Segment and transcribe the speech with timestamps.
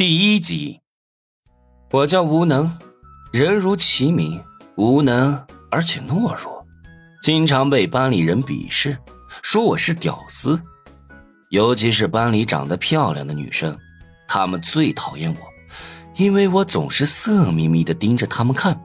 [0.00, 0.80] 第一集，
[1.90, 2.74] 我叫无能，
[3.32, 4.42] 人如其名，
[4.76, 5.38] 无能
[5.70, 6.66] 而且懦弱，
[7.22, 8.96] 经常被班里人鄙视，
[9.42, 10.58] 说我是屌丝，
[11.50, 13.76] 尤其是班里长得漂亮的女生，
[14.26, 15.40] 她们最讨厌我，
[16.16, 18.80] 因为我总是色眯眯的盯着她们看。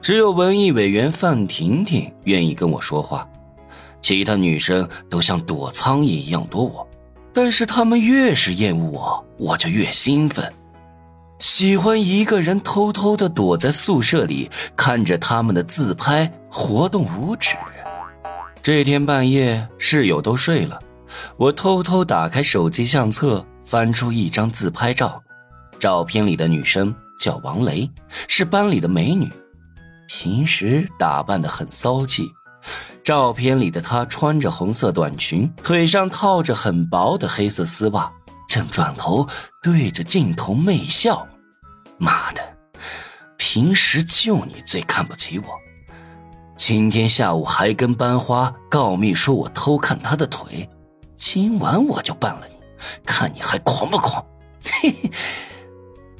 [0.00, 3.30] 只有文艺委员范婷婷愿意跟我说话，
[4.00, 6.84] 其他女生都像躲苍蝇一样躲我。
[7.34, 10.50] 但是他们越是厌恶我，我就越兴奋，
[11.40, 17.56] 喜欢一个人偷偷的躲在宿舍里，看着他们的自拍，活动五指。
[18.62, 20.78] 这天半夜，室友都睡了，
[21.36, 25.20] 我偷偷打开手机相册，翻出一张自拍照，
[25.78, 27.90] 照片里的女生叫王雷，
[28.28, 29.28] 是班里的美女，
[30.06, 32.30] 平时打扮的很骚气。
[33.04, 38.10] 照片里的她穿着红色短裙，腿上套着很薄的黑色丝袜，
[38.48, 39.28] 正转头
[39.62, 41.28] 对着镜头媚笑。
[41.98, 42.42] 妈的，
[43.36, 45.44] 平时就你最看不起我，
[46.56, 50.66] 今天下午还跟班花告密说我偷看她的腿，
[51.14, 52.56] 今晚我就办了你，
[53.04, 54.24] 看你还狂不狂？
[54.64, 55.10] 嘿嘿，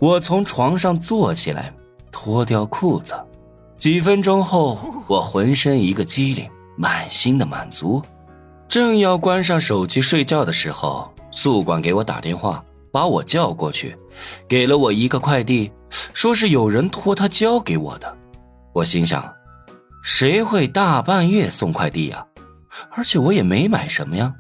[0.01, 1.73] 我从床上坐起来，
[2.13, 3.15] 脱掉裤子。
[3.79, 8.03] 几分钟后，我浑身一个机灵，满心的满足，
[8.69, 13.97] 正要关上手机睡觉的时候，宿管给我打电话，把我叫过去，
[14.49, 15.71] 给了我一个快递，
[16.13, 18.17] 说是有人托他交给我的。
[18.73, 19.33] 我心想，
[20.03, 22.27] 谁会大半夜送快递呀？
[22.91, 24.35] 而且我也没买什么呀。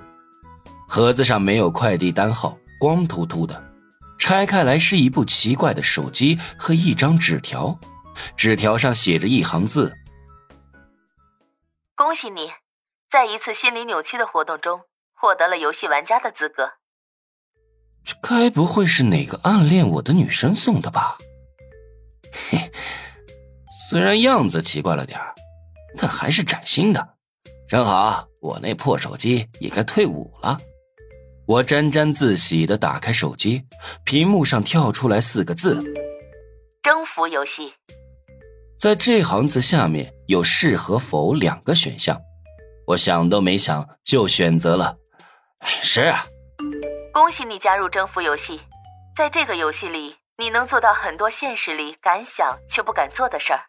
[0.88, 3.62] 盒子上没有快递单号，光秃秃的，
[4.18, 7.78] 拆开来是一部奇怪的手机和一张纸条。
[8.36, 9.92] 纸条上写着一行字
[12.04, 12.50] ：“恭喜你，
[13.10, 14.82] 在一次心理扭曲的活动中
[15.14, 16.72] 获得了游戏玩家的资格。”
[18.04, 21.16] 这该不会是哪个暗恋我的女生送的吧？
[22.50, 22.70] 嘿，
[23.88, 25.18] 虽然样子奇怪了点
[25.96, 27.16] 但还是崭新的。
[27.66, 30.58] 正好我那破手机也该退伍了。
[31.46, 33.64] 我沾沾自喜的打开手机，
[34.04, 35.82] 屏幕上跳出来四个字
[36.84, 37.72] ：“征服游戏。”
[38.84, 42.20] 在这行字下面有是和否两个选项，
[42.88, 44.98] 我想都没想就选择了
[45.82, 46.26] 是啊。
[47.10, 48.60] 恭喜你加入征服游戏，
[49.16, 53.60] 在这个游戏里，你能做到很多现实里敢想却不敢做的事儿，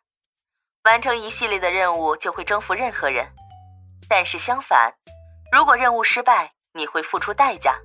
[0.83, 3.25] 完成一系列的任务就会征服任何人。
[4.09, 4.91] 但是相反，
[5.49, 7.77] 如果任务失败，你会付出代价。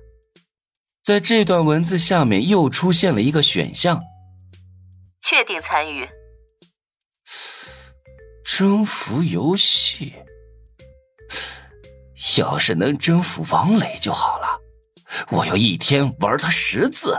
[1.01, 4.01] 在这段文字下面又出现了一个选项，
[5.21, 6.09] 确定参与。
[8.53, 10.13] 征服游戏，
[12.37, 14.59] 要是能征服王磊就好了，
[15.29, 17.17] 我要一天玩他十次。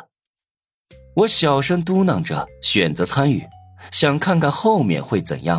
[1.16, 3.42] 我小声嘟囔着，选择参与，
[3.90, 5.58] 想看看后面会怎样。